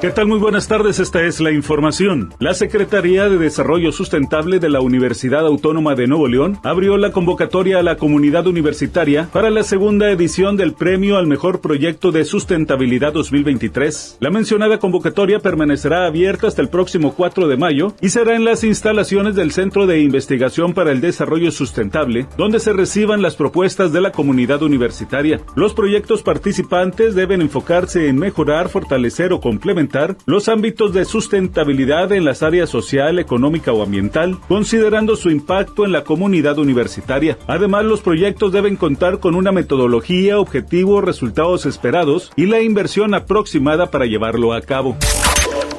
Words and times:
¿Qué 0.00 0.10
tal? 0.10 0.28
Muy 0.28 0.38
buenas 0.38 0.68
tardes, 0.68 1.00
esta 1.00 1.24
es 1.24 1.40
la 1.40 1.50
información. 1.50 2.32
La 2.38 2.54
Secretaría 2.54 3.28
de 3.28 3.36
Desarrollo 3.36 3.90
Sustentable 3.90 4.60
de 4.60 4.68
la 4.68 4.80
Universidad 4.80 5.44
Autónoma 5.44 5.96
de 5.96 6.06
Nuevo 6.06 6.28
León 6.28 6.60
abrió 6.62 6.96
la 6.98 7.10
convocatoria 7.10 7.80
a 7.80 7.82
la 7.82 7.96
comunidad 7.96 8.46
universitaria 8.46 9.28
para 9.32 9.50
la 9.50 9.64
segunda 9.64 10.08
edición 10.12 10.56
del 10.56 10.74
Premio 10.74 11.16
al 11.16 11.26
Mejor 11.26 11.60
Proyecto 11.60 12.12
de 12.12 12.24
Sustentabilidad 12.24 13.12
2023. 13.12 14.18
La 14.20 14.30
mencionada 14.30 14.78
convocatoria 14.78 15.40
permanecerá 15.40 16.06
abierta 16.06 16.46
hasta 16.46 16.62
el 16.62 16.68
próximo 16.68 17.14
4 17.16 17.48
de 17.48 17.56
mayo 17.56 17.92
y 18.00 18.10
será 18.10 18.36
en 18.36 18.44
las 18.44 18.62
instalaciones 18.62 19.34
del 19.34 19.50
Centro 19.50 19.88
de 19.88 19.98
Investigación 19.98 20.74
para 20.74 20.92
el 20.92 21.00
Desarrollo 21.00 21.50
Sustentable, 21.50 22.28
donde 22.36 22.60
se 22.60 22.72
reciban 22.72 23.20
las 23.20 23.34
propuestas 23.34 23.92
de 23.92 24.00
la 24.00 24.12
comunidad 24.12 24.62
universitaria. 24.62 25.40
Los 25.56 25.74
proyectos 25.74 26.22
participantes 26.22 27.16
deben 27.16 27.42
enfocarse 27.42 28.06
en 28.06 28.16
mejorar, 28.16 28.68
fortalecer 28.68 29.32
o 29.32 29.40
complementar 29.40 29.87
los 30.26 30.48
ámbitos 30.48 30.92
de 30.92 31.04
sustentabilidad 31.04 32.12
en 32.12 32.24
las 32.24 32.42
áreas 32.42 32.70
social, 32.70 33.18
económica 33.18 33.72
o 33.72 33.82
ambiental, 33.82 34.38
considerando 34.48 35.16
su 35.16 35.30
impacto 35.30 35.84
en 35.84 35.92
la 35.92 36.04
comunidad 36.04 36.58
universitaria. 36.58 37.38
Además, 37.46 37.84
los 37.84 38.00
proyectos 38.00 38.52
deben 38.52 38.76
contar 38.76 39.20
con 39.20 39.34
una 39.34 39.52
metodología, 39.52 40.38
objetivos, 40.38 41.04
resultados 41.04 41.66
esperados 41.66 42.30
y 42.36 42.46
la 42.46 42.60
inversión 42.60 43.14
aproximada 43.14 43.90
para 43.90 44.06
llevarlo 44.06 44.52
a 44.52 44.60
cabo. 44.60 44.96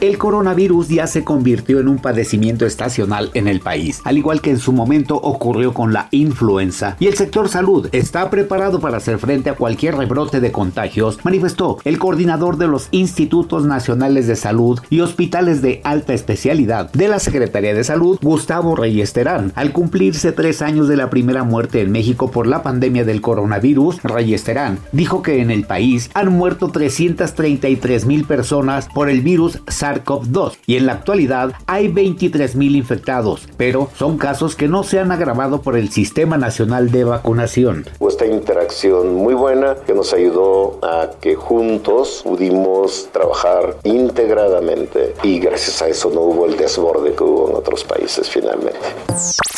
El 0.00 0.16
coronavirus 0.16 0.88
ya 0.88 1.06
se 1.06 1.24
convirtió 1.24 1.78
en 1.78 1.86
un 1.86 1.98
padecimiento 1.98 2.64
estacional 2.64 3.30
en 3.34 3.46
el 3.46 3.60
país, 3.60 4.00
al 4.04 4.16
igual 4.16 4.40
que 4.40 4.48
en 4.48 4.58
su 4.58 4.72
momento 4.72 5.16
ocurrió 5.16 5.74
con 5.74 5.92
la 5.92 6.08
influenza, 6.10 6.96
y 6.98 7.06
el 7.06 7.16
sector 7.16 7.50
salud 7.50 7.86
está 7.92 8.30
preparado 8.30 8.80
para 8.80 8.96
hacer 8.96 9.18
frente 9.18 9.50
a 9.50 9.56
cualquier 9.56 9.96
rebrote 9.96 10.40
de 10.40 10.52
contagios, 10.52 11.18
manifestó 11.22 11.76
el 11.84 11.98
coordinador 11.98 12.56
de 12.56 12.66
los 12.66 12.88
Institutos 12.92 13.66
Nacionales 13.66 14.26
de 14.26 14.36
Salud 14.36 14.80
y 14.88 15.00
Hospitales 15.00 15.60
de 15.60 15.82
Alta 15.84 16.14
Especialidad 16.14 16.90
de 16.92 17.08
la 17.08 17.18
Secretaría 17.18 17.74
de 17.74 17.84
Salud, 17.84 18.18
Gustavo 18.22 18.76
Reyes 18.76 19.12
Terán. 19.12 19.52
Al 19.54 19.72
cumplirse 19.72 20.32
tres 20.32 20.62
años 20.62 20.88
de 20.88 20.96
la 20.96 21.10
primera 21.10 21.44
muerte 21.44 21.82
en 21.82 21.92
México 21.92 22.30
por 22.30 22.46
la 22.46 22.62
pandemia 22.62 23.04
del 23.04 23.20
coronavirus, 23.20 24.02
Reyes 24.02 24.44
Terán 24.44 24.78
dijo 24.92 25.20
que 25.20 25.42
en 25.42 25.50
el 25.50 25.64
país 25.64 26.08
han 26.14 26.32
muerto 26.32 26.68
333 26.68 28.06
mil 28.06 28.24
personas 28.24 28.88
por 28.94 29.10
el 29.10 29.20
virus 29.20 29.58
SARS 29.68 29.89
SARS-CoV-2 29.90 30.58
y 30.66 30.76
en 30.76 30.86
la 30.86 30.92
actualidad 30.92 31.52
hay 31.66 31.88
23.000 31.88 32.76
infectados, 32.76 33.48
pero 33.56 33.90
son 33.96 34.18
casos 34.18 34.56
que 34.56 34.68
no 34.68 34.82
se 34.82 35.00
han 35.00 35.12
agravado 35.12 35.62
por 35.62 35.76
el 35.76 35.90
Sistema 35.90 36.36
Nacional 36.36 36.90
de 36.90 37.04
Vacunación. 37.04 37.86
Esta 38.00 38.26
interacción 38.26 39.14
muy 39.14 39.34
buena 39.34 39.76
que 39.86 39.94
nos 39.94 40.12
ayudó 40.12 40.78
a 40.82 41.10
que 41.20 41.34
juntos 41.34 42.22
pudimos 42.24 43.08
trabajar 43.12 43.76
integradamente 43.84 45.14
y 45.22 45.38
gracias 45.38 45.80
a 45.82 45.88
eso 45.88 46.10
no 46.10 46.20
hubo 46.20 46.46
el 46.46 46.56
desborde 46.56 47.14
que 47.14 47.24
hubo 47.24 47.50
en 47.50 47.56
otros 47.56 47.84
países 47.84 48.28
finalmente. 48.28 48.78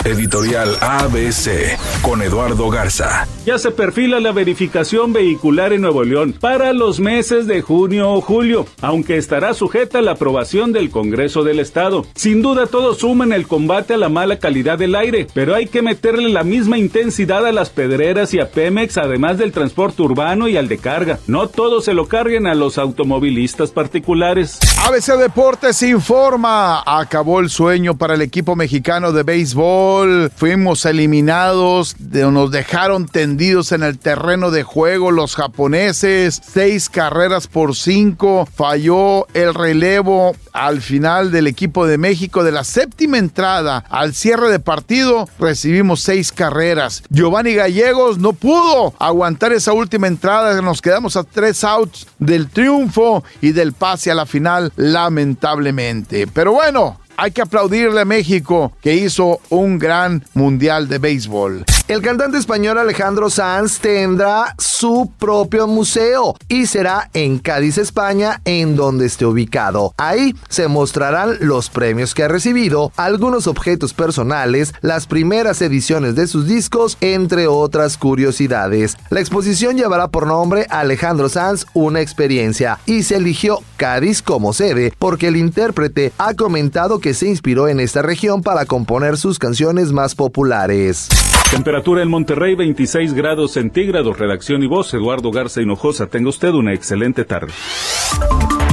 Editorial 0.04 0.76
ABC 0.80 1.78
con 2.02 2.22
Eduardo 2.22 2.68
Garza. 2.70 3.28
Ya 3.46 3.58
se 3.58 3.70
perfila 3.70 4.18
la 4.18 4.32
verificación 4.32 5.12
vehicular 5.12 5.72
en 5.72 5.82
Nuevo 5.82 6.02
León 6.02 6.34
para 6.40 6.72
los 6.72 6.98
meses 6.98 7.46
de 7.46 7.62
junio 7.62 8.10
o 8.10 8.20
julio, 8.20 8.66
aunque 8.80 9.16
estará 9.16 9.54
sujeta 9.54 9.98
a 9.98 10.02
la 10.02 10.16
aprobación 10.22 10.72
del 10.72 10.90
Congreso 10.90 11.42
del 11.42 11.58
Estado. 11.58 12.06
Sin 12.14 12.42
duda 12.42 12.68
todo 12.68 12.94
suma 12.94 13.24
en 13.24 13.32
el 13.32 13.48
combate 13.48 13.94
a 13.94 13.96
la 13.96 14.08
mala 14.08 14.38
calidad 14.38 14.78
del 14.78 14.94
aire, 14.94 15.26
pero 15.34 15.56
hay 15.56 15.66
que 15.66 15.82
meterle 15.82 16.28
la 16.28 16.44
misma 16.44 16.78
intensidad 16.78 17.44
a 17.44 17.50
las 17.50 17.70
pedreras 17.70 18.32
y 18.32 18.38
a 18.38 18.48
Pemex, 18.48 18.98
además 18.98 19.38
del 19.38 19.50
transporte 19.50 20.00
urbano 20.00 20.46
y 20.46 20.56
al 20.56 20.68
de 20.68 20.78
carga. 20.78 21.18
No 21.26 21.48
todo 21.48 21.80
se 21.80 21.92
lo 21.92 22.06
carguen 22.06 22.46
a 22.46 22.54
los 22.54 22.78
automovilistas 22.78 23.72
particulares. 23.72 24.60
ABC 24.86 25.18
Deportes 25.18 25.82
informa, 25.82 26.84
acabó 26.86 27.40
el 27.40 27.50
sueño 27.50 27.98
para 27.98 28.14
el 28.14 28.22
equipo 28.22 28.54
mexicano 28.54 29.10
de 29.10 29.24
béisbol. 29.24 30.30
Fuimos 30.36 30.84
eliminados, 30.86 31.96
nos 31.98 32.52
dejaron 32.52 33.06
tendidos 33.06 33.72
en 33.72 33.82
el 33.82 33.98
terreno 33.98 34.52
de 34.52 34.62
juego 34.62 35.10
los 35.10 35.34
japoneses. 35.34 36.40
Seis 36.44 36.88
carreras 36.88 37.48
por 37.48 37.74
cinco, 37.74 38.46
falló 38.54 39.26
el 39.34 39.52
relevo 39.52 40.11
al 40.52 40.80
final 40.80 41.30
del 41.30 41.46
equipo 41.46 41.86
de 41.86 41.98
México 41.98 42.44
de 42.44 42.52
la 42.52 42.64
séptima 42.64 43.18
entrada 43.18 43.84
al 43.88 44.14
cierre 44.14 44.50
de 44.50 44.58
partido 44.58 45.28
recibimos 45.38 46.00
seis 46.00 46.32
carreras. 46.32 47.02
Giovanni 47.10 47.54
Gallegos 47.54 48.18
no 48.18 48.32
pudo 48.32 48.94
aguantar 48.98 49.52
esa 49.52 49.72
última 49.72 50.06
entrada, 50.06 50.60
nos 50.62 50.82
quedamos 50.82 51.16
a 51.16 51.24
tres 51.24 51.64
outs 51.64 52.06
del 52.18 52.48
triunfo 52.48 53.24
y 53.40 53.52
del 53.52 53.72
pase 53.72 54.10
a 54.10 54.14
la 54.14 54.26
final 54.26 54.72
lamentablemente. 54.76 56.26
Pero 56.26 56.52
bueno, 56.52 57.00
hay 57.16 57.30
que 57.30 57.42
aplaudirle 57.42 58.00
a 58.00 58.04
México 58.04 58.72
que 58.80 58.94
hizo 58.94 59.40
un 59.48 59.78
gran 59.78 60.24
mundial 60.34 60.88
de 60.88 60.98
béisbol. 60.98 61.64
El 61.88 62.00
cantante 62.00 62.38
español 62.38 62.78
Alejandro 62.78 63.28
Sanz 63.28 63.78
tendrá 63.78 64.54
su 64.56 65.10
propio 65.18 65.66
museo 65.66 66.36
y 66.48 66.66
será 66.66 67.10
en 67.12 67.38
Cádiz, 67.38 67.76
España, 67.76 68.40
en 68.44 68.76
donde 68.76 69.06
esté 69.06 69.26
ubicado. 69.26 69.92
Ahí 69.98 70.34
se 70.48 70.68
mostrarán 70.68 71.36
los 71.40 71.70
premios 71.70 72.14
que 72.14 72.22
ha 72.22 72.28
recibido, 72.28 72.92
algunos 72.96 73.46
objetos 73.46 73.92
personales, 73.94 74.72
las 74.80 75.06
primeras 75.06 75.60
ediciones 75.60 76.14
de 76.14 76.28
sus 76.28 76.46
discos, 76.46 76.96
entre 77.00 77.46
otras 77.46 77.98
curiosidades. 77.98 78.96
La 79.10 79.20
exposición 79.20 79.76
llevará 79.76 80.08
por 80.08 80.26
nombre 80.26 80.66
Alejandro 80.70 81.28
Sanz 81.28 81.66
una 81.74 82.00
experiencia 82.00 82.78
y 82.86 83.02
se 83.02 83.16
eligió 83.16 83.58
Cádiz 83.76 84.22
como 84.22 84.52
sede 84.52 84.94
porque 84.98 85.28
el 85.28 85.36
intérprete 85.36 86.12
ha 86.16 86.34
comentado 86.34 87.00
que 87.02 87.12
se 87.12 87.28
inspiró 87.28 87.68
en 87.68 87.80
esta 87.80 88.00
región 88.00 88.42
para 88.42 88.64
componer 88.64 89.18
sus 89.18 89.38
canciones 89.38 89.92
más 89.92 90.14
populares. 90.14 91.08
Temperatura 91.50 92.02
en 92.02 92.08
Monterrey 92.08 92.54
26 92.54 93.12
grados 93.12 93.52
centígrados. 93.52 94.18
Redacción 94.18 94.62
y 94.62 94.66
voz 94.66 94.94
Eduardo 94.94 95.30
Garza 95.30 95.60
Hinojosa. 95.60 96.06
Tenga 96.06 96.30
usted 96.30 96.48
una 96.54 96.72
excelente 96.72 97.26
tarde. 97.26 97.52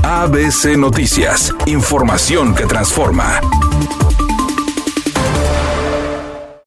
ABC 0.03 0.77
Noticias. 0.77 1.53
Información 1.65 2.55
que 2.55 2.65
transforma. 2.65 3.41